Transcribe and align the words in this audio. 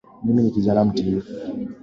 Mimi 0.23 0.43
ni 0.43 0.51
kijana 0.51 0.85
mtiifu 0.85 1.31